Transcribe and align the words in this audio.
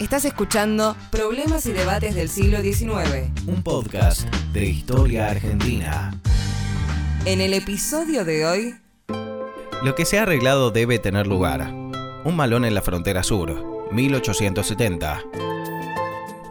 Estás 0.00 0.24
escuchando 0.24 0.96
Problemas 1.10 1.66
y 1.66 1.72
Debates 1.72 2.16
del 2.16 2.28
siglo 2.28 2.60
XIX. 2.60 3.30
Un 3.46 3.62
podcast 3.62 4.22
de 4.52 4.66
historia 4.66 5.28
argentina. 5.28 6.20
En 7.24 7.40
el 7.40 7.54
episodio 7.54 8.24
de 8.24 8.44
hoy... 8.44 8.74
Lo 9.84 9.94
que 9.94 10.04
se 10.04 10.18
ha 10.18 10.22
arreglado 10.22 10.72
debe 10.72 10.98
tener 10.98 11.28
lugar. 11.28 11.72
Un 12.24 12.34
malón 12.34 12.64
en 12.64 12.74
la 12.74 12.82
frontera 12.82 13.22
sur, 13.22 13.92
1870. 13.92 15.22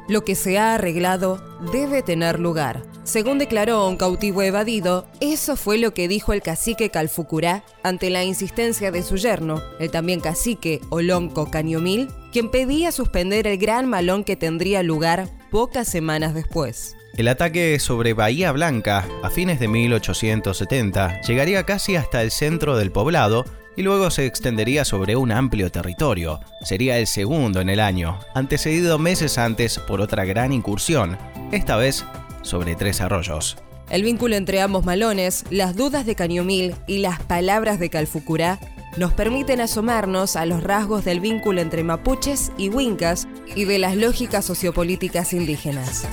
Lo 0.08 0.24
que 0.24 0.36
se 0.36 0.58
ha 0.58 0.76
arreglado 0.76 1.44
debe 1.74 2.02
tener 2.02 2.40
lugar. 2.40 2.84
Según 3.04 3.40
declaró 3.40 3.90
un 3.90 3.98
cautivo 3.98 4.42
evadido, 4.42 5.06
eso 5.20 5.58
fue 5.58 5.78
lo 5.78 5.94
que 5.94 6.08
dijo 6.08 6.32
el 6.32 6.42
cacique 6.42 6.90
Calfucurá 6.90 7.66
ante 7.84 8.10
la 8.10 8.24
insistencia 8.24 8.90
de 8.90 9.04
su 9.04 9.18
yerno, 9.18 9.62
el 9.80 9.92
también 9.92 10.22
cacique 10.22 10.80
Olonco 10.90 11.52
Cañomil, 11.52 12.08
quien 12.34 12.50
pedía 12.50 12.92
suspender 12.92 13.46
el 13.46 13.60
gran 13.60 13.88
malón 13.88 14.24
que 14.24 14.36
tendría 14.36 14.82
lugar 14.82 15.30
pocas 15.52 15.88
semanas 15.88 16.34
después. 16.34 16.98
El 17.16 17.28
ataque 17.28 17.78
sobre 17.80 18.14
Bahía 18.14 18.52
Blanca 18.52 19.06
a 19.22 19.30
fines 19.30 19.60
de 19.60 19.68
1870 19.68 21.22
llegaría 21.22 21.64
casi 21.64 21.96
hasta 21.96 22.24
el 22.24 22.32
centro 22.32 22.76
del 22.76 22.92
poblado 22.92 23.46
y 23.78 23.84
luego 23.84 24.10
se 24.10 24.26
extendería 24.26 24.84
sobre 24.84 25.16
un 25.16 25.32
amplio 25.32 25.72
territorio. 25.72 26.40
Sería 26.64 26.98
el 26.98 27.06
segundo 27.06 27.62
en 27.62 27.70
el 27.70 27.80
año, 27.80 28.18
antecedido 28.34 28.98
meses 28.98 29.38
antes 29.38 29.78
por 29.78 30.02
otra 30.02 30.26
gran 30.26 30.54
incursión, 30.54 31.20
esta 31.52 31.76
vez 31.76 32.04
sobre 32.42 32.76
tres 32.76 33.00
arroyos. 33.00 33.58
El 33.92 34.02
vínculo 34.02 34.36
entre 34.36 34.60
ambos 34.60 34.86
malones, 34.86 35.46
las 35.52 35.76
dudas 35.76 36.08
de 36.08 36.16
Cañomil 36.16 36.74
y 36.88 36.98
las 36.98 37.22
palabras 37.22 37.80
de 37.80 37.92
Calfucurá 37.92 38.60
nos 38.98 39.14
permiten 39.14 39.62
asomarnos 39.62 40.36
a 40.36 40.46
los 40.46 40.64
rasgos 40.64 41.06
del 41.06 41.20
vínculo 41.20 41.62
entre 41.62 41.84
mapuches 41.84 42.52
y 42.58 42.70
huincas 42.70 43.28
y 43.56 43.66
de 43.66 43.80
las 43.80 43.96
lógicas 43.96 44.46
sociopolíticas 44.46 45.34
indígenas. 45.34 46.08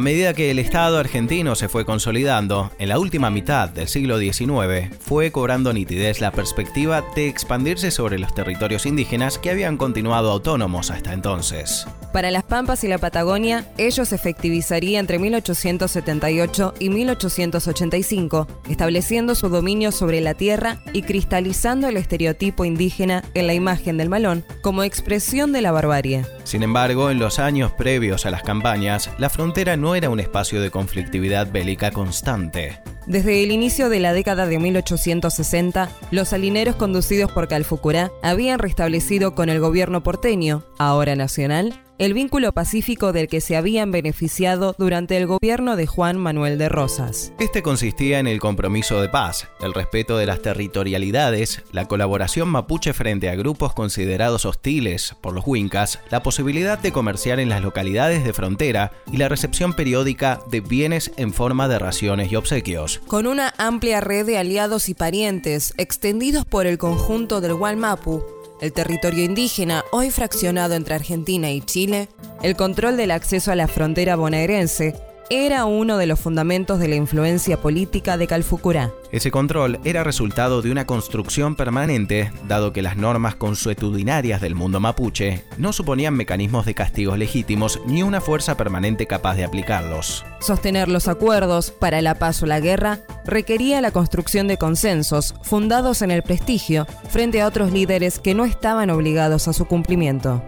A 0.00 0.02
medida 0.02 0.32
que 0.32 0.50
el 0.50 0.58
Estado 0.58 0.98
argentino 0.98 1.54
se 1.56 1.68
fue 1.68 1.84
consolidando, 1.84 2.70
en 2.78 2.88
la 2.88 2.98
última 2.98 3.28
mitad 3.28 3.68
del 3.68 3.86
siglo 3.86 4.18
XIX 4.18 4.88
fue 4.98 5.30
cobrando 5.30 5.74
nitidez 5.74 6.22
la 6.22 6.30
perspectiva 6.30 7.04
de 7.14 7.28
expandirse 7.28 7.90
sobre 7.90 8.18
los 8.18 8.34
territorios 8.34 8.86
indígenas 8.86 9.38
que 9.38 9.50
habían 9.50 9.76
continuado 9.76 10.30
autónomos 10.30 10.90
hasta 10.90 11.12
entonces. 11.12 11.86
Para 12.12 12.32
las 12.32 12.42
Pampas 12.42 12.82
y 12.82 12.88
la 12.88 12.98
Patagonia, 12.98 13.64
ello 13.78 14.04
se 14.04 14.16
efectivizaría 14.16 14.98
entre 14.98 15.20
1878 15.20 16.74
y 16.80 16.90
1885, 16.90 18.48
estableciendo 18.68 19.36
su 19.36 19.48
dominio 19.48 19.92
sobre 19.92 20.20
la 20.20 20.34
tierra 20.34 20.78
y 20.92 21.02
cristalizando 21.02 21.86
el 21.86 21.96
estereotipo 21.96 22.64
indígena 22.64 23.22
en 23.34 23.46
la 23.46 23.54
imagen 23.54 23.96
del 23.96 24.08
malón 24.08 24.44
como 24.60 24.82
expresión 24.82 25.52
de 25.52 25.62
la 25.62 25.70
barbarie. 25.70 26.24
Sin 26.42 26.64
embargo, 26.64 27.10
en 27.10 27.20
los 27.20 27.38
años 27.38 27.70
previos 27.72 28.26
a 28.26 28.30
las 28.30 28.42
campañas, 28.42 29.08
la 29.18 29.30
frontera 29.30 29.76
no 29.76 29.94
era 29.94 30.10
un 30.10 30.18
espacio 30.18 30.60
de 30.60 30.70
conflictividad 30.72 31.52
bélica 31.52 31.92
constante. 31.92 32.80
Desde 33.06 33.42
el 33.42 33.50
inicio 33.50 33.88
de 33.88 34.00
la 34.00 34.12
década 34.12 34.46
de 34.46 34.58
1860, 34.58 35.88
los 36.10 36.28
salineros 36.28 36.76
conducidos 36.76 37.32
por 37.32 37.48
Calfucurá 37.48 38.10
habían 38.22 38.58
restablecido 38.58 39.34
con 39.34 39.48
el 39.48 39.58
gobierno 39.58 40.02
porteño, 40.02 40.64
ahora 40.78 41.16
nacional, 41.16 41.80
el 42.00 42.14
vínculo 42.14 42.52
pacífico 42.52 43.12
del 43.12 43.28
que 43.28 43.42
se 43.42 43.56
habían 43.56 43.92
beneficiado 43.92 44.74
durante 44.78 45.18
el 45.18 45.26
gobierno 45.26 45.76
de 45.76 45.86
Juan 45.86 46.16
Manuel 46.16 46.56
de 46.56 46.70
Rosas. 46.70 47.34
Este 47.38 47.62
consistía 47.62 48.18
en 48.18 48.26
el 48.26 48.40
compromiso 48.40 49.02
de 49.02 49.10
paz, 49.10 49.48
el 49.60 49.74
respeto 49.74 50.16
de 50.16 50.24
las 50.24 50.40
territorialidades, 50.40 51.62
la 51.72 51.84
colaboración 51.88 52.48
mapuche 52.48 52.94
frente 52.94 53.28
a 53.28 53.34
grupos 53.34 53.74
considerados 53.74 54.46
hostiles 54.46 55.14
por 55.20 55.34
los 55.34 55.46
huincas, 55.46 55.98
la 56.08 56.22
posibilidad 56.22 56.78
de 56.78 56.90
comerciar 56.90 57.38
en 57.38 57.50
las 57.50 57.62
localidades 57.62 58.24
de 58.24 58.32
frontera 58.32 58.92
y 59.12 59.18
la 59.18 59.28
recepción 59.28 59.74
periódica 59.74 60.40
de 60.50 60.62
bienes 60.62 61.12
en 61.18 61.34
forma 61.34 61.68
de 61.68 61.78
raciones 61.78 62.32
y 62.32 62.36
obsequios. 62.36 63.02
Con 63.06 63.26
una 63.26 63.52
amplia 63.58 64.00
red 64.00 64.24
de 64.24 64.38
aliados 64.38 64.88
y 64.88 64.94
parientes 64.94 65.74
extendidos 65.76 66.46
por 66.46 66.66
el 66.66 66.78
conjunto 66.78 67.42
del 67.42 67.52
Gualmapu, 67.52 68.24
el 68.60 68.72
territorio 68.72 69.24
indígena, 69.24 69.84
hoy 69.90 70.10
fraccionado 70.10 70.74
entre 70.74 70.94
Argentina 70.94 71.50
y 71.50 71.60
Chile, 71.60 72.08
el 72.42 72.56
control 72.56 72.96
del 72.96 73.10
acceso 73.10 73.52
a 73.52 73.56
la 73.56 73.68
frontera 73.68 74.16
bonaerense 74.16 75.09
era 75.32 75.64
uno 75.64 75.96
de 75.96 76.06
los 76.06 76.18
fundamentos 76.18 76.80
de 76.80 76.88
la 76.88 76.96
influencia 76.96 77.56
política 77.56 78.16
de 78.16 78.26
Calfucurá. 78.26 78.90
Ese 79.12 79.30
control 79.30 79.78
era 79.84 80.02
resultado 80.02 80.60
de 80.60 80.72
una 80.72 80.86
construcción 80.86 81.54
permanente, 81.54 82.32
dado 82.48 82.72
que 82.72 82.82
las 82.82 82.96
normas 82.96 83.36
consuetudinarias 83.36 84.40
del 84.40 84.56
mundo 84.56 84.80
mapuche 84.80 85.44
no 85.56 85.72
suponían 85.72 86.14
mecanismos 86.14 86.66
de 86.66 86.74
castigos 86.74 87.16
legítimos 87.16 87.80
ni 87.86 88.02
una 88.02 88.20
fuerza 88.20 88.56
permanente 88.56 89.06
capaz 89.06 89.36
de 89.36 89.44
aplicarlos. 89.44 90.24
Sostener 90.40 90.88
los 90.88 91.06
acuerdos 91.06 91.70
para 91.70 92.02
la 92.02 92.16
paz 92.16 92.42
o 92.42 92.46
la 92.46 92.58
guerra 92.58 92.98
requería 93.24 93.80
la 93.80 93.92
construcción 93.92 94.48
de 94.48 94.58
consensos 94.58 95.36
fundados 95.42 96.02
en 96.02 96.10
el 96.10 96.24
prestigio 96.24 96.88
frente 97.08 97.40
a 97.40 97.46
otros 97.46 97.70
líderes 97.70 98.18
que 98.18 98.34
no 98.34 98.44
estaban 98.44 98.90
obligados 98.90 99.46
a 99.46 99.52
su 99.52 99.66
cumplimiento. 99.66 100.42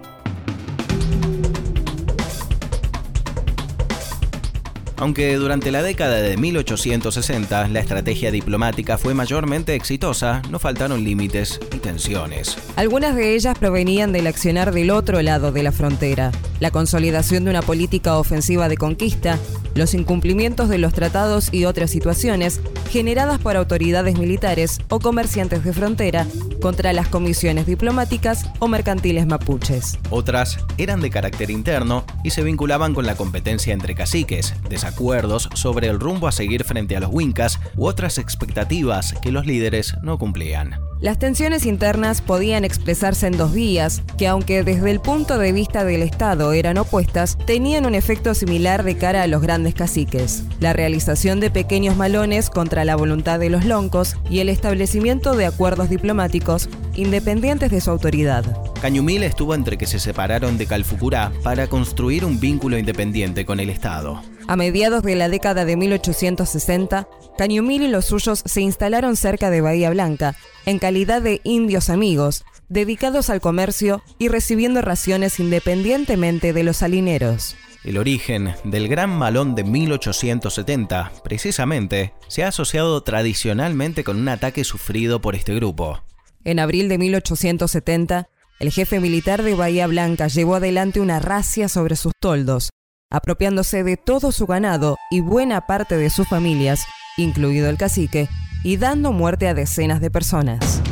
Aunque 5.02 5.34
durante 5.34 5.72
la 5.72 5.82
década 5.82 6.22
de 6.22 6.36
1860 6.36 7.66
la 7.66 7.80
estrategia 7.80 8.30
diplomática 8.30 8.98
fue 8.98 9.14
mayormente 9.14 9.74
exitosa, 9.74 10.42
no 10.48 10.60
faltaron 10.60 11.02
límites 11.02 11.58
y 11.74 11.78
tensiones. 11.78 12.56
Algunas 12.76 13.16
de 13.16 13.34
ellas 13.34 13.58
provenían 13.58 14.12
del 14.12 14.28
accionar 14.28 14.70
del 14.70 14.92
otro 14.92 15.20
lado 15.20 15.50
de 15.50 15.64
la 15.64 15.72
frontera, 15.72 16.30
la 16.60 16.70
consolidación 16.70 17.42
de 17.42 17.50
una 17.50 17.62
política 17.62 18.16
ofensiva 18.16 18.68
de 18.68 18.76
conquista, 18.76 19.40
los 19.74 19.94
incumplimientos 19.94 20.68
de 20.68 20.78
los 20.78 20.92
tratados 20.92 21.52
y 21.52 21.64
otras 21.64 21.90
situaciones 21.90 22.60
generadas 22.90 23.38
por 23.38 23.56
autoridades 23.56 24.18
militares 24.18 24.80
o 24.88 25.00
comerciantes 25.00 25.64
de 25.64 25.72
frontera 25.72 26.26
contra 26.60 26.92
las 26.92 27.08
comisiones 27.08 27.66
diplomáticas 27.66 28.46
o 28.58 28.68
mercantiles 28.68 29.26
mapuches. 29.26 29.98
Otras 30.10 30.58
eran 30.78 31.00
de 31.00 31.10
carácter 31.10 31.50
interno 31.50 32.04
y 32.22 32.30
se 32.30 32.42
vinculaban 32.42 32.94
con 32.94 33.06
la 33.06 33.16
competencia 33.16 33.72
entre 33.72 33.94
caciques, 33.94 34.54
desacuerdos 34.68 35.48
sobre 35.54 35.88
el 35.88 35.98
rumbo 35.98 36.28
a 36.28 36.32
seguir 36.32 36.64
frente 36.64 36.96
a 36.96 37.00
los 37.00 37.10
Wincas 37.12 37.58
u 37.76 37.86
otras 37.86 38.18
expectativas 38.18 39.14
que 39.22 39.32
los 39.32 39.46
líderes 39.46 39.94
no 40.02 40.18
cumplían. 40.18 40.91
Las 41.02 41.18
tensiones 41.18 41.66
internas 41.66 42.20
podían 42.20 42.64
expresarse 42.64 43.26
en 43.26 43.36
dos 43.36 43.52
vías, 43.52 44.02
que 44.16 44.28
aunque 44.28 44.62
desde 44.62 44.88
el 44.88 45.00
punto 45.00 45.36
de 45.36 45.50
vista 45.50 45.84
del 45.84 46.00
Estado 46.00 46.52
eran 46.52 46.78
opuestas, 46.78 47.36
tenían 47.44 47.86
un 47.86 47.96
efecto 47.96 48.34
similar 48.34 48.84
de 48.84 48.96
cara 48.96 49.24
a 49.24 49.26
los 49.26 49.42
grandes 49.42 49.74
caciques. 49.74 50.44
La 50.60 50.72
realización 50.72 51.40
de 51.40 51.50
pequeños 51.50 51.96
malones 51.96 52.50
contra 52.50 52.84
la 52.84 52.94
voluntad 52.94 53.40
de 53.40 53.50
los 53.50 53.64
loncos 53.64 54.16
y 54.30 54.38
el 54.38 54.48
establecimiento 54.48 55.34
de 55.34 55.46
acuerdos 55.46 55.90
diplomáticos 55.90 56.68
independientes 56.94 57.72
de 57.72 57.80
su 57.80 57.90
autoridad. 57.90 58.44
Cañumil 58.80 59.24
estuvo 59.24 59.56
entre 59.56 59.76
que 59.78 59.86
se 59.86 59.98
separaron 59.98 60.56
de 60.56 60.66
Calfucurá 60.66 61.32
para 61.42 61.66
construir 61.66 62.24
un 62.24 62.38
vínculo 62.38 62.78
independiente 62.78 63.44
con 63.44 63.58
el 63.58 63.70
Estado. 63.70 64.22
A 64.48 64.56
mediados 64.56 65.02
de 65.02 65.14
la 65.14 65.28
década 65.28 65.64
de 65.64 65.76
1860, 65.76 67.08
Cañumil 67.38 67.82
y 67.82 67.88
los 67.88 68.06
suyos 68.06 68.42
se 68.44 68.60
instalaron 68.60 69.16
cerca 69.16 69.50
de 69.50 69.60
Bahía 69.60 69.90
Blanca, 69.90 70.36
en 70.66 70.78
calidad 70.78 71.22
de 71.22 71.40
indios 71.44 71.90
amigos, 71.90 72.44
dedicados 72.68 73.30
al 73.30 73.40
comercio 73.40 74.02
y 74.18 74.28
recibiendo 74.28 74.82
raciones 74.82 75.40
independientemente 75.40 76.52
de 76.52 76.62
los 76.64 76.78
salineros. 76.78 77.56
El 77.84 77.98
origen 77.98 78.54
del 78.64 78.88
Gran 78.88 79.10
Malón 79.10 79.54
de 79.54 79.64
1870, 79.64 81.12
precisamente, 81.24 82.12
se 82.28 82.44
ha 82.44 82.48
asociado 82.48 83.02
tradicionalmente 83.02 84.04
con 84.04 84.18
un 84.18 84.28
ataque 84.28 84.62
sufrido 84.64 85.20
por 85.20 85.34
este 85.34 85.54
grupo. 85.54 86.02
En 86.44 86.58
abril 86.58 86.88
de 86.88 86.98
1870, 86.98 88.28
el 88.60 88.70
jefe 88.70 89.00
militar 89.00 89.42
de 89.42 89.54
Bahía 89.54 89.86
Blanca 89.88 90.28
llevó 90.28 90.56
adelante 90.56 91.00
una 91.00 91.18
racia 91.18 91.68
sobre 91.68 91.96
sus 91.96 92.12
toldos, 92.20 92.70
apropiándose 93.12 93.84
de 93.84 93.96
todo 93.96 94.32
su 94.32 94.46
ganado 94.46 94.96
y 95.10 95.20
buena 95.20 95.66
parte 95.66 95.96
de 95.96 96.10
sus 96.10 96.26
familias, 96.26 96.86
incluido 97.16 97.68
el 97.68 97.76
cacique, 97.76 98.28
y 98.64 98.78
dando 98.78 99.12
muerte 99.12 99.46
a 99.46 99.54
decenas 99.54 100.00
de 100.00 100.10
personas. 100.10 100.82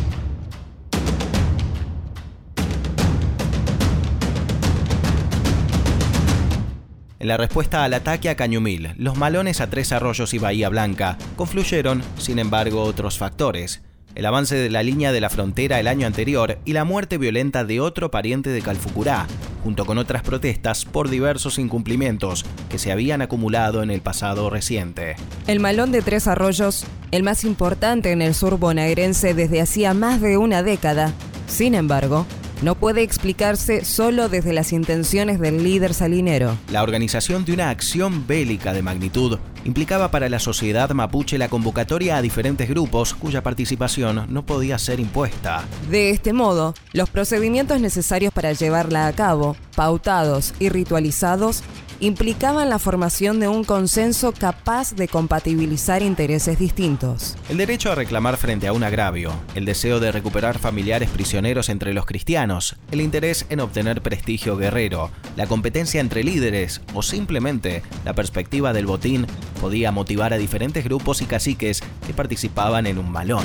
En 7.19 7.29
la 7.29 7.37
respuesta 7.37 7.85
al 7.85 7.93
ataque 7.93 8.31
a 8.31 8.35
Cañumil, 8.35 8.95
los 8.97 9.17
malones 9.17 9.61
a 9.61 9.69
Tres 9.69 9.93
Arroyos 9.93 10.33
y 10.33 10.39
Bahía 10.39 10.71
Blanca 10.71 11.19
confluyeron, 11.37 12.03
sin 12.17 12.39
embargo, 12.39 12.83
otros 12.83 13.19
factores, 13.19 13.83
el 14.15 14.25
avance 14.27 14.57
de 14.57 14.71
la 14.71 14.83
línea 14.83 15.13
de 15.13 15.21
la 15.21 15.29
frontera 15.29 15.79
el 15.81 15.87
año 15.87 16.07
anterior 16.07 16.59
y 16.65 16.73
la 16.73 16.85
muerte 16.85 17.19
violenta 17.19 17.65
de 17.65 17.81
otro 17.81 18.11
pariente 18.11 18.51
de 18.51 18.63
Calfucurá, 18.63 19.27
junto 19.63 19.85
con 19.85 19.99
otras 19.99 20.23
protestas 20.23 20.85
por 20.85 21.09
diversos 21.09 21.59
incumplimientos 21.59 22.45
que 22.69 22.79
se 22.79 22.93
habían 22.93 23.23
acumulado 23.23 23.83
en 23.83 23.91
el 23.91 24.01
pasado 24.01 24.51
reciente. 24.51 25.17
El 25.47 25.61
Malón 25.61 25.93
de 25.93 26.03
Tres 26.03 26.27
Arroyos, 26.27 26.85
el 27.11 27.23
más 27.23 27.45
importante 27.45 28.13
en 28.13 28.23
el 28.23 28.35
sur 28.35 28.59
bonaerense 28.59 29.35
desde 29.35 29.61
hacía 29.61 29.95
más 29.95 30.21
de 30.21 30.37
una 30.37 30.63
década, 30.63 31.13
Sin 31.47 31.75
embargo, 31.75 32.27
no 32.63 32.75
puede 32.75 33.03
explicarse 33.03 33.85
solo 33.85 34.29
desde 34.29 34.53
las 34.53 34.73
intenciones 34.73 35.41
del 35.41 35.65
líder 35.65 35.95
salinero. 35.95 36.57
La 36.71 36.83
organización 36.83 37.45
de 37.45 37.53
una 37.53 37.71
acción 37.71 38.27
bélica 38.27 38.73
de 38.73 38.83
magnitud 38.83 39.39
implicaba 39.65 40.11
para 40.11 40.29
la 40.29 40.39
sociedad 40.39 40.91
mapuche 40.91 41.39
la 41.39 41.49
convocatoria 41.49 42.17
a 42.17 42.23
diferentes 42.23 42.69
grupos 42.69 43.15
cuya 43.15 43.43
participación 43.43 44.27
no 44.29 44.45
podía 44.45 44.79
ser 44.79 45.01
impuesta. 45.01 45.65
De 45.91 46.11
este 46.11 46.33
modo, 46.33 46.75
los 46.93 47.11
procedimientos 47.11 47.81
necesarios 47.81 48.33
para 48.33 48.53
llevarla 48.53 49.07
a 49.07 49.13
cabo, 49.13 49.57
pautados 49.77 50.55
y 50.59 50.69
ritualizados, 50.69 51.63
implicaban 52.01 52.71
la 52.71 52.79
formación 52.79 53.41
de 53.41 53.49
un 53.49 53.63
consenso 53.63 54.33
capaz 54.33 54.95
de 54.95 55.07
compatibilizar 55.07 56.03
intereses 56.03 56.59
distintos. 56.59 57.37
El 57.49 57.59
derecho 57.59 57.93
a 57.93 57.95
reclamar 57.95 58.39
frente 58.39 58.67
a 58.67 58.73
un 58.73 58.83
agravio, 58.83 59.33
el 59.55 59.67
deseo 59.67 60.01
de 60.01 60.11
recuperar 60.11 60.59
familiares 60.59 61.11
prisioneros 61.11 61.69
entre 61.69 61.93
los 61.93 62.07
cristianos, 62.07 62.77
el 62.91 63.03
interés 63.03 63.47
en 63.51 63.61
obtener 63.61 64.01
prestigio 64.03 64.57
guerrero, 64.57 65.11
la 65.37 65.47
competencia 65.47 66.01
entre 66.01 66.25
líderes 66.25 66.81
o 66.95 67.03
simplemente 67.03 67.83
la 68.05 68.15
perspectiva 68.15 68.73
del 68.73 68.87
botín 68.87 69.27
podía 69.61 69.93
motivar 69.93 70.33
a 70.33 70.39
diferentes 70.39 70.85
grupos 70.85 71.21
y 71.21 71.27
caciques 71.27 71.83
que 72.07 72.15
participaban 72.15 72.87
en 72.87 72.99
un 72.99 73.11
malón. 73.11 73.45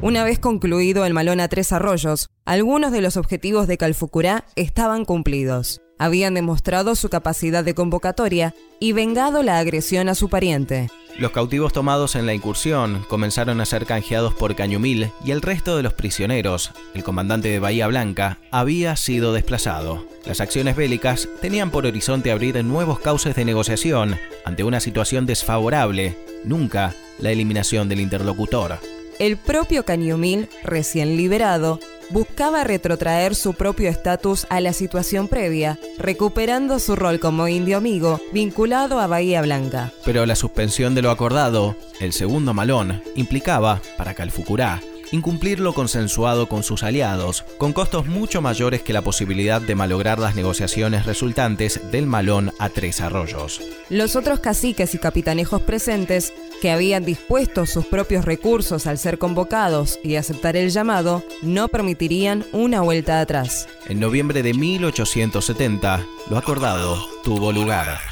Una 0.00 0.24
vez 0.24 0.38
concluido 0.38 1.04
el 1.04 1.14
malón 1.14 1.40
a 1.40 1.48
tres 1.48 1.72
arroyos, 1.72 2.28
algunos 2.44 2.90
de 2.90 3.00
los 3.00 3.16
objetivos 3.16 3.68
de 3.68 3.78
Calfucurá 3.78 4.44
estaban 4.56 5.04
cumplidos 5.04 5.80
habían 6.02 6.34
demostrado 6.34 6.96
su 6.96 7.08
capacidad 7.08 7.62
de 7.62 7.74
convocatoria 7.74 8.54
y 8.80 8.92
vengado 8.92 9.44
la 9.44 9.60
agresión 9.60 10.08
a 10.08 10.16
su 10.16 10.28
pariente. 10.28 10.90
Los 11.16 11.30
cautivos 11.30 11.72
tomados 11.72 12.16
en 12.16 12.26
la 12.26 12.34
incursión 12.34 13.04
comenzaron 13.08 13.60
a 13.60 13.66
ser 13.66 13.86
canjeados 13.86 14.34
por 14.34 14.56
Cañumil 14.56 15.12
y 15.24 15.30
el 15.30 15.42
resto 15.42 15.76
de 15.76 15.84
los 15.84 15.92
prisioneros. 15.92 16.72
El 16.94 17.04
comandante 17.04 17.50
de 17.50 17.60
Bahía 17.60 17.86
Blanca 17.86 18.38
había 18.50 18.96
sido 18.96 19.32
desplazado. 19.32 20.04
Las 20.26 20.40
acciones 20.40 20.74
bélicas 20.74 21.28
tenían 21.40 21.70
por 21.70 21.86
horizonte 21.86 22.32
abrir 22.32 22.64
nuevos 22.64 22.98
cauces 22.98 23.36
de 23.36 23.44
negociación 23.44 24.18
ante 24.44 24.64
una 24.64 24.80
situación 24.80 25.24
desfavorable, 25.24 26.18
nunca 26.42 26.94
la 27.20 27.30
eliminación 27.30 27.88
del 27.88 28.00
interlocutor. 28.00 28.78
El 29.20 29.36
propio 29.36 29.84
Cañumil, 29.84 30.48
recién 30.64 31.16
liberado, 31.16 31.78
buscaba 32.12 32.64
retrotraer 32.64 33.34
su 33.34 33.54
propio 33.54 33.88
estatus 33.88 34.46
a 34.50 34.60
la 34.60 34.72
situación 34.72 35.28
previa, 35.28 35.78
recuperando 35.98 36.78
su 36.78 36.96
rol 36.96 37.20
como 37.20 37.48
indio 37.48 37.78
amigo 37.78 38.20
vinculado 38.32 39.00
a 39.00 39.06
Bahía 39.06 39.42
Blanca. 39.42 39.92
Pero 40.04 40.26
la 40.26 40.36
suspensión 40.36 40.94
de 40.94 41.02
lo 41.02 41.10
acordado, 41.10 41.76
el 42.00 42.12
segundo 42.12 42.54
malón, 42.54 43.02
implicaba, 43.16 43.80
para 43.96 44.14
Calfucurá, 44.14 44.80
incumplir 45.12 45.60
lo 45.60 45.72
consensuado 45.72 46.48
con 46.48 46.64
sus 46.64 46.82
aliados, 46.82 47.44
con 47.58 47.72
costos 47.72 48.06
mucho 48.06 48.42
mayores 48.42 48.82
que 48.82 48.92
la 48.92 49.02
posibilidad 49.02 49.60
de 49.60 49.76
malograr 49.76 50.18
las 50.18 50.34
negociaciones 50.34 51.06
resultantes 51.06 51.80
del 51.92 52.06
malón 52.06 52.52
a 52.58 52.68
Tres 52.68 53.00
Arroyos. 53.00 53.60
Los 53.88 54.16
otros 54.16 54.40
caciques 54.40 54.94
y 54.94 54.98
capitanejos 54.98 55.62
presentes, 55.62 56.32
que 56.60 56.70
habían 56.70 57.04
dispuesto 57.04 57.66
sus 57.66 57.86
propios 57.86 58.24
recursos 58.24 58.86
al 58.86 58.98
ser 58.98 59.18
convocados 59.18 60.00
y 60.02 60.16
aceptar 60.16 60.56
el 60.56 60.70
llamado, 60.70 61.22
no 61.42 61.68
permitirían 61.68 62.44
una 62.52 62.80
vuelta 62.80 63.20
atrás. 63.20 63.68
En 63.86 64.00
noviembre 64.00 64.42
de 64.42 64.54
1870, 64.54 66.06
lo 66.30 66.38
acordado 66.38 67.06
tuvo 67.22 67.52
lugar. 67.52 68.11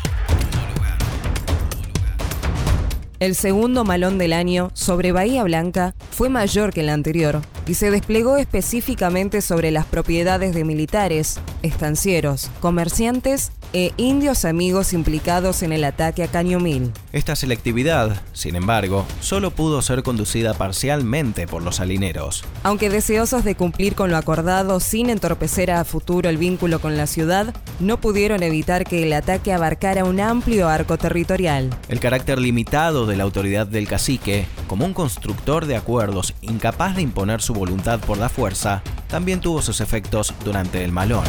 El 3.21 3.35
segundo 3.35 3.85
malón 3.85 4.17
del 4.17 4.33
año 4.33 4.71
sobre 4.73 5.13
Bahía 5.13 5.45
Blanca 5.45 5.95
fue 6.11 6.31
mayor 6.31 6.73
que 6.73 6.81
el 6.81 6.89
anterior 6.89 7.43
y 7.67 7.75
se 7.75 7.91
desplegó 7.91 8.39
específicamente 8.39 9.43
sobre 9.43 9.71
las 9.71 9.85
propiedades 9.85 10.55
de 10.55 10.65
militares, 10.65 11.39
estancieros, 11.61 12.51
comerciantes 12.61 13.53
e 13.73 13.93
indios 13.97 14.45
amigos 14.45 14.93
implicados 14.93 15.63
en 15.63 15.73
el 15.73 15.85
ataque 15.85 16.23
a 16.23 16.29
Cañomil. 16.29 16.93
Esta 17.13 17.37
selectividad, 17.37 18.21
sin 18.33 18.57
embargo, 18.57 19.07
solo 19.21 19.51
pudo 19.51 19.83
ser 19.83 20.03
conducida 20.03 20.55
parcialmente 20.55 21.47
por 21.47 21.63
los 21.63 21.77
salineros. 21.77 22.45
Aunque 22.63 22.91
deseosos 22.91 23.45
de 23.45 23.55
cumplir 23.55 23.95
con 23.95 24.11
lo 24.11 24.17
acordado 24.17 24.81
sin 24.81 25.11
entorpecer 25.11 25.71
a 25.71 25.85
futuro 25.85 26.29
el 26.29 26.37
vínculo 26.37 26.81
con 26.81 26.97
la 26.97 27.07
ciudad, 27.07 27.55
no 27.79 28.01
pudieron 28.01 28.43
evitar 28.43 28.85
que 28.85 29.03
el 29.03 29.13
ataque 29.13 29.53
abarcara 29.53 30.05
un 30.05 30.21
amplio 30.21 30.69
arco 30.69 30.99
territorial. 30.99 31.71
El 31.89 32.01
carácter 32.01 32.39
limitado 32.39 33.07
de 33.07 33.17
la 33.17 33.25
autoridad 33.25 33.67
del 33.67 33.89
cacique, 33.89 34.47
como 34.67 34.85
un 34.85 34.95
constructor 34.95 35.67
de 35.67 35.77
acuerdos 35.77 36.35
incapaz 36.41 36.97
de 36.97 37.03
imponer 37.03 37.41
su 37.41 37.55
voluntad 37.55 38.01
por 38.01 38.19
la 38.19 38.29
fuerza, 38.29 38.83
también 39.09 39.41
tuvo 39.41 39.63
sus 39.63 39.81
efectos 39.81 40.35
durante 40.45 40.85
el 40.85 40.93
malón. 40.93 41.25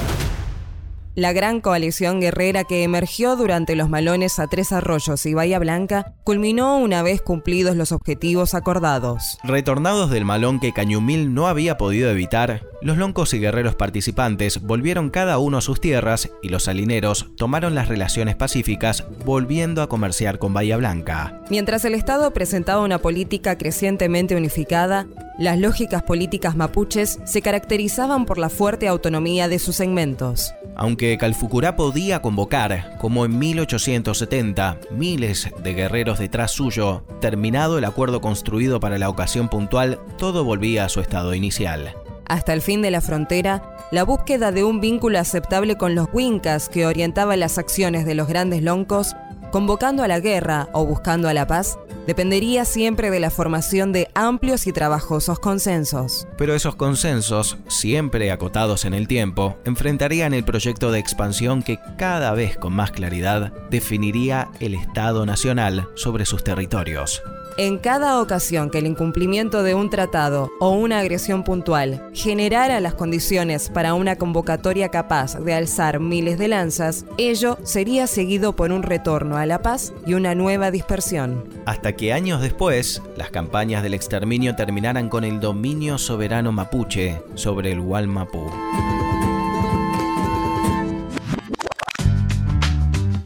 La 1.13 1.33
gran 1.33 1.59
coalición 1.59 2.21
guerrera 2.21 2.63
que 2.63 2.83
emergió 2.83 3.35
durante 3.35 3.75
los 3.75 3.89
malones 3.89 4.39
a 4.39 4.47
Tres 4.47 4.71
Arroyos 4.71 5.25
y 5.25 5.33
Bahía 5.33 5.59
Blanca 5.59 6.13
culminó 6.23 6.77
una 6.77 7.03
vez 7.03 7.21
cumplidos 7.21 7.75
los 7.75 7.91
objetivos 7.91 8.53
acordados. 8.53 9.37
Retornados 9.43 10.09
del 10.09 10.23
malón 10.23 10.61
que 10.61 10.71
Cañumil 10.71 11.33
no 11.33 11.47
había 11.47 11.77
podido 11.77 12.09
evitar, 12.09 12.63
los 12.81 12.97
loncos 12.97 13.33
y 13.33 13.39
guerreros 13.39 13.75
participantes 13.75 14.61
volvieron 14.61 15.09
cada 15.09 15.37
uno 15.37 15.57
a 15.57 15.61
sus 15.61 15.81
tierras 15.81 16.31
y 16.41 16.47
los 16.47 16.63
salineros 16.63 17.27
tomaron 17.35 17.75
las 17.75 17.89
relaciones 17.89 18.37
pacíficas 18.37 19.03
volviendo 19.25 19.81
a 19.81 19.89
comerciar 19.89 20.39
con 20.39 20.53
Bahía 20.53 20.77
Blanca. 20.77 21.41
Mientras 21.49 21.83
el 21.83 21.93
Estado 21.93 22.31
presentaba 22.31 22.81
una 22.81 22.99
política 22.99 23.57
crecientemente 23.57 24.35
unificada, 24.35 25.07
las 25.41 25.57
lógicas 25.57 26.03
políticas 26.03 26.55
mapuches 26.55 27.17
se 27.23 27.41
caracterizaban 27.41 28.25
por 28.25 28.37
la 28.37 28.49
fuerte 28.49 28.87
autonomía 28.87 29.47
de 29.47 29.57
sus 29.57 29.75
segmentos. 29.75 30.53
Aunque 30.75 31.17
Calfucurá 31.17 31.75
podía 31.75 32.21
convocar, 32.21 32.95
como 32.99 33.25
en 33.25 33.39
1870, 33.39 34.77
miles 34.91 35.49
de 35.63 35.73
guerreros 35.73 36.19
detrás 36.19 36.51
suyo, 36.51 37.03
terminado 37.21 37.79
el 37.79 37.85
acuerdo 37.85 38.21
construido 38.21 38.79
para 38.79 38.99
la 38.99 39.09
ocasión 39.09 39.49
puntual, 39.49 39.99
todo 40.19 40.43
volvía 40.43 40.85
a 40.85 40.89
su 40.89 40.99
estado 40.99 41.33
inicial. 41.33 41.95
Hasta 42.27 42.53
el 42.53 42.61
fin 42.61 42.83
de 42.83 42.91
la 42.91 43.01
frontera, 43.01 43.77
la 43.89 44.03
búsqueda 44.03 44.51
de 44.51 44.63
un 44.63 44.79
vínculo 44.79 45.17
aceptable 45.17 45.75
con 45.75 45.95
los 45.95 46.07
Wincas 46.13 46.69
que 46.69 46.85
orientaba 46.85 47.35
las 47.35 47.57
acciones 47.57 48.05
de 48.05 48.13
los 48.13 48.27
grandes 48.27 48.61
loncos, 48.61 49.15
convocando 49.51 50.03
a 50.03 50.07
la 50.07 50.19
guerra 50.19 50.69
o 50.71 50.85
buscando 50.85 51.27
a 51.27 51.33
la 51.33 51.47
paz, 51.47 51.79
dependería 52.07 52.65
siempre 52.65 53.11
de 53.11 53.19
la 53.19 53.29
formación 53.29 53.91
de 53.91 54.09
amplios 54.13 54.67
y 54.67 54.73
trabajosos 54.73 55.39
consensos. 55.39 56.27
Pero 56.37 56.53
esos 56.53 56.75
consensos, 56.75 57.57
siempre 57.67 58.31
acotados 58.31 58.85
en 58.85 58.93
el 58.93 59.07
tiempo, 59.07 59.57
enfrentarían 59.65 60.33
el 60.33 60.43
proyecto 60.43 60.91
de 60.91 60.99
expansión 60.99 61.63
que 61.63 61.79
cada 61.97 62.33
vez 62.33 62.57
con 62.57 62.73
más 62.73 62.91
claridad 62.91 63.53
definiría 63.69 64.49
el 64.59 64.73
Estado 64.73 65.25
Nacional 65.25 65.87
sobre 65.95 66.25
sus 66.25 66.43
territorios. 66.43 67.21
En 67.57 67.77
cada 67.77 68.21
ocasión 68.21 68.69
que 68.69 68.77
el 68.77 68.87
incumplimiento 68.87 69.61
de 69.61 69.75
un 69.75 69.89
tratado 69.89 70.49
o 70.59 70.69
una 70.69 70.99
agresión 70.99 71.43
puntual 71.43 72.09
generara 72.13 72.79
las 72.79 72.93
condiciones 72.93 73.69
para 73.69 73.93
una 73.93 74.15
convocatoria 74.15 74.89
capaz 74.89 75.37
de 75.37 75.53
alzar 75.53 75.99
miles 75.99 76.39
de 76.39 76.47
lanzas, 76.47 77.05
ello 77.17 77.57
sería 77.63 78.07
seguido 78.07 78.55
por 78.55 78.71
un 78.71 78.83
retorno 78.83 79.37
a 79.37 79.45
la 79.45 79.61
paz 79.61 79.93
y 80.05 80.13
una 80.13 80.33
nueva 80.33 80.71
dispersión. 80.71 81.43
Hasta 81.65 81.93
que 81.93 82.13
años 82.13 82.41
después, 82.41 83.01
las 83.17 83.31
campañas 83.31 83.83
del 83.83 83.93
exterminio 83.93 84.55
terminaran 84.55 85.09
con 85.09 85.23
el 85.23 85.39
dominio 85.39 85.97
soberano 85.97 86.51
mapuche 86.51 87.21
sobre 87.35 87.71
el 87.71 87.81
Hualmapú. 87.81 88.49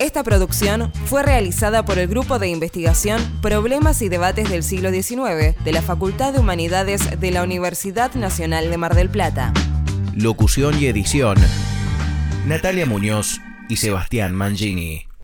Esta 0.05 0.23
producción 0.23 0.93
fue 1.05 1.23
realizada 1.23 1.83
por 1.83 1.97
el 1.97 2.07
Grupo 2.07 2.37
de 2.37 2.47
Investigación 2.47 3.19
Problemas 3.41 4.03
y 4.03 4.07
Debates 4.07 4.51
del 4.51 4.61
Siglo 4.61 4.91
XIX 4.91 5.55
de 5.63 5.71
la 5.71 5.81
Facultad 5.81 6.31
de 6.31 6.39
Humanidades 6.39 7.19
de 7.19 7.31
la 7.31 7.41
Universidad 7.41 8.13
Nacional 8.13 8.69
de 8.69 8.77
Mar 8.77 8.93
del 8.93 9.09
Plata. 9.09 9.51
Locución 10.13 10.79
y 10.79 10.85
edición. 10.85 11.39
Natalia 12.45 12.85
Muñoz 12.85 13.41
y 13.67 13.77
Sebastián 13.77 14.35
Mangini. 14.35 15.07